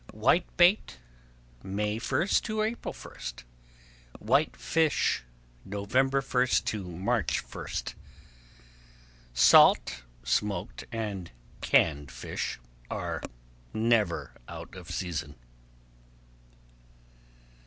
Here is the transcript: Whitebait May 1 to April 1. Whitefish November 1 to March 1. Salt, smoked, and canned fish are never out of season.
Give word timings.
Whitebait 0.15 0.97
May 1.61 1.99
1 1.99 2.27
to 2.41 2.63
April 2.63 2.91
1. 2.91 3.17
Whitefish 4.17 5.23
November 5.63 6.21
1 6.21 6.47
to 6.65 6.83
March 6.89 7.43
1. 7.43 7.67
Salt, 9.35 10.01
smoked, 10.23 10.85
and 10.91 11.29
canned 11.61 12.09
fish 12.11 12.59
are 12.89 13.21
never 13.75 14.31
out 14.47 14.73
of 14.73 14.89
season. 14.89 15.35